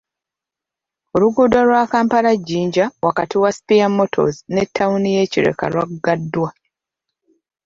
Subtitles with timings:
[1.15, 6.49] Oluguudo lwa Kampala-Jinja wakati wa Spear Motors ne ttawuni y'e Kireka lwagadwa.